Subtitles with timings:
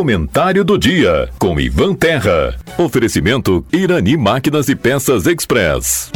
[0.00, 2.58] Comentário do dia com Ivan Terra.
[2.78, 6.10] Oferecimento Irani Máquinas e Peças Express.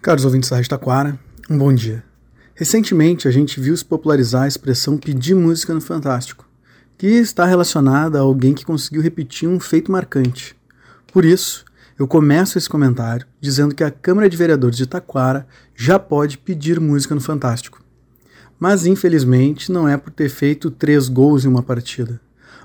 [0.00, 1.18] Caros ouvintes da Rádio Taquara,
[1.50, 2.04] um bom dia.
[2.54, 6.48] Recentemente a gente viu se popularizar a expressão pedir música no Fantástico,
[6.96, 10.54] que está relacionada a alguém que conseguiu repetir um feito marcante.
[11.12, 11.64] Por isso,
[11.98, 16.78] eu começo esse comentário dizendo que a Câmara de Vereadores de Taquara já pode pedir
[16.78, 17.80] música no Fantástico
[18.60, 22.20] mas infelizmente não é por ter feito três gols em uma partida,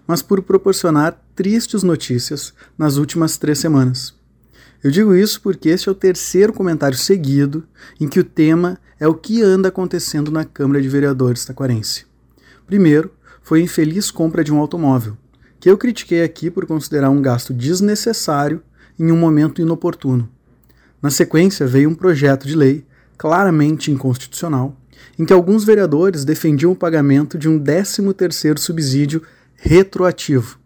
[0.05, 4.13] mas por proporcionar tristes notícias nas últimas três semanas.
[4.83, 7.63] Eu digo isso porque este é o terceiro comentário seguido
[7.99, 12.05] em que o tema é o que anda acontecendo na Câmara de Vereadores taquarense.
[12.67, 13.09] Primeiro,
[13.41, 15.17] foi a infeliz compra de um automóvel,
[15.59, 18.61] que eu critiquei aqui por considerar um gasto desnecessário
[18.99, 20.29] em um momento inoportuno.
[21.01, 22.85] Na sequência, veio um projeto de lei
[23.17, 24.75] claramente inconstitucional
[25.17, 29.21] em que alguns vereadores defendiam o pagamento de um 13º subsídio
[29.55, 30.59] retroativo.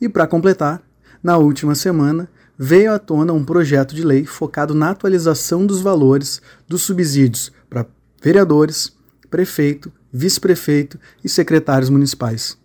[0.00, 0.82] E para completar,
[1.22, 6.40] na última semana, veio à tona um projeto de lei focado na atualização dos valores
[6.68, 7.86] dos subsídios para
[8.22, 8.92] vereadores,
[9.30, 12.58] prefeito, vice-prefeito e secretários municipais.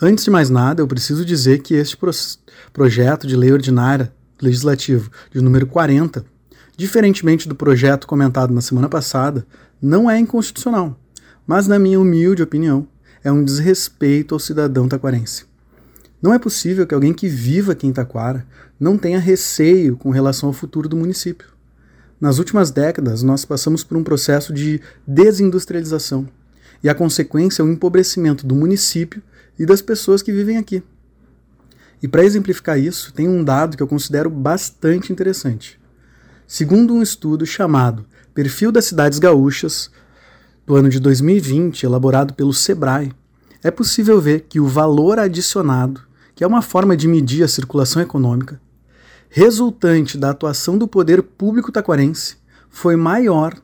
[0.00, 2.10] Antes de mais nada, eu preciso dizer que este pro
[2.72, 6.24] projeto de lei ordinária legislativo de número 40,
[6.76, 9.46] diferentemente do projeto comentado na semana passada,
[9.84, 10.98] não é inconstitucional,
[11.46, 12.88] mas, na minha humilde opinião,
[13.22, 15.44] é um desrespeito ao cidadão taquarense.
[16.22, 18.46] Não é possível que alguém que viva aqui em Taquara
[18.80, 21.48] não tenha receio com relação ao futuro do município.
[22.18, 26.26] Nas últimas décadas, nós passamos por um processo de desindustrialização
[26.82, 29.22] e a consequência é o empobrecimento do município
[29.58, 30.82] e das pessoas que vivem aqui.
[32.02, 35.78] E para exemplificar isso, tem um dado que eu considero bastante interessante.
[36.46, 39.88] Segundo um estudo chamado Perfil das Cidades Gaúchas,
[40.66, 43.12] do ano de 2020, elaborado pelo SEBRAE,
[43.62, 46.00] é possível ver que o valor adicionado,
[46.34, 48.60] que é uma forma de medir a circulação econômica,
[49.30, 52.36] resultante da atuação do poder público taquarense,
[52.68, 53.54] foi maior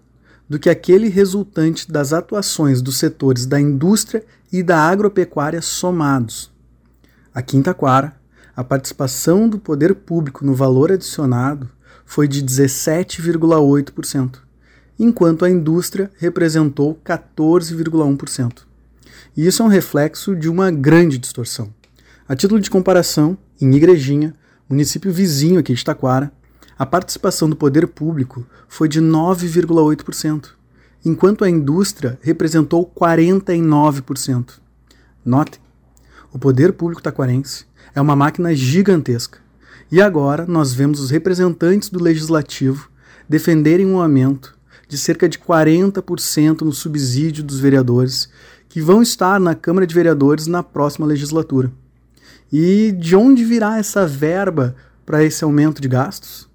[0.49, 6.49] do que aquele resultante das atuações dos setores da indústria e da agropecuária somados.
[7.35, 8.15] Aqui em Taquara,
[8.55, 11.69] a participação do poder público no valor adicionado
[12.05, 14.49] foi de 17,8%,
[15.03, 18.65] enquanto a indústria representou 14,1%.
[19.35, 21.73] E isso é um reflexo de uma grande distorção.
[22.29, 24.35] A título de comparação, em Igrejinha,
[24.69, 26.31] município vizinho aqui de Taquara,
[26.79, 30.51] a participação do poder público foi de 9,8%,
[31.03, 34.59] enquanto a indústria representou 49%.
[35.25, 35.61] Notem,
[36.31, 39.39] o poder público taquarense é uma máquina gigantesca
[39.91, 42.91] e agora nós vemos os representantes do legislativo
[43.29, 44.60] defenderem um aumento
[44.91, 48.29] de cerca de 40% no subsídio dos vereadores
[48.69, 51.73] que vão estar na Câmara de Vereadores na próxima legislatura.
[52.53, 54.75] E de onde virá essa verba
[55.07, 56.49] para esse aumento de gastos?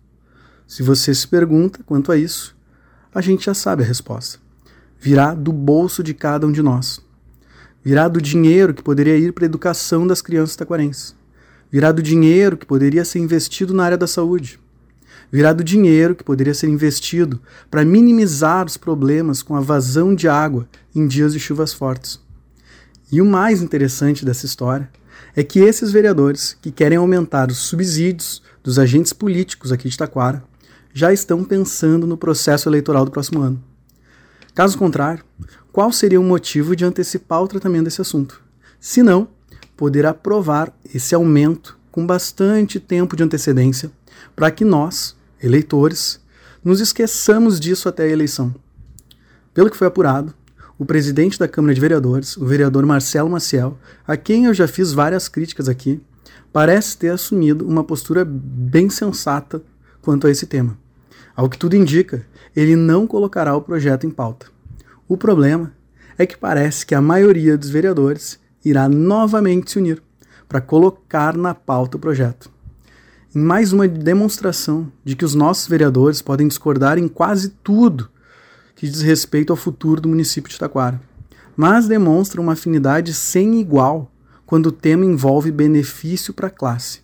[0.68, 2.54] Se você se pergunta quanto a isso,
[3.14, 4.38] a gente já sabe a resposta.
[5.00, 7.00] Virá do bolso de cada um de nós.
[7.82, 11.16] Virá do dinheiro que poderia ir para a educação das crianças taquarenses
[11.76, 14.58] virá do dinheiro que poderia ser investido na área da saúde,
[15.32, 20.28] virá do dinheiro que poderia ser investido para minimizar os problemas com a vazão de
[20.28, 22.20] água em dias de chuvas fortes.
[23.12, 24.90] E o mais interessante dessa história
[25.36, 30.44] é que esses vereadores que querem aumentar os subsídios dos agentes políticos aqui de Taquara
[30.94, 33.62] já estão pensando no processo eleitoral do próximo ano.
[34.54, 35.24] Caso contrário,
[35.72, 38.42] qual seria o motivo de antecipar o tratamento desse assunto?
[38.80, 39.28] Se não,
[39.76, 43.92] poder aprovar esse aumento com bastante tempo de antecedência,
[44.36, 46.20] para que nós, eleitores,
[46.64, 48.54] nos esqueçamos disso até a eleição.
[49.54, 50.34] Pelo que foi apurado,
[50.78, 54.92] o presidente da Câmara de Vereadores, o vereador Marcelo Maciel, a quem eu já fiz
[54.92, 56.02] várias críticas aqui,
[56.52, 59.62] parece ter assumido uma postura bem sensata
[60.02, 60.78] quanto a esse tema.
[61.36, 64.48] Ao que tudo indica, ele não colocará o projeto em pauta.
[65.08, 65.72] O problema
[66.18, 70.02] é que parece que a maioria dos vereadores irá novamente se unir
[70.48, 72.50] para colocar na pauta o projeto.
[73.38, 78.08] Mais uma demonstração de que os nossos vereadores podem discordar em quase tudo
[78.78, 81.02] que diz respeito ao futuro do município de Taquara,
[81.54, 84.10] mas demonstra uma afinidade sem igual
[84.46, 87.02] quando o tema envolve benefício para a classe.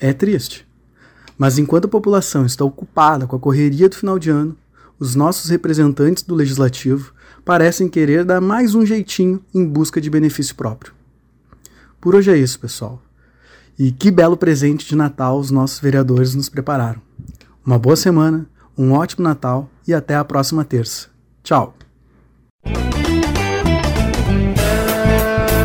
[0.00, 0.66] É triste,
[1.38, 4.56] mas enquanto a população está ocupada com a correria do final de ano,
[4.98, 7.14] os nossos representantes do legislativo
[7.44, 10.92] parecem querer dar mais um jeitinho em busca de benefício próprio.
[12.00, 13.00] Por hoje é isso, pessoal.
[13.78, 17.00] E que belo presente de Natal os nossos vereadores nos prepararam.
[17.64, 18.46] Uma boa semana,
[18.76, 21.08] um ótimo Natal e até a próxima terça.
[21.42, 21.74] Tchau!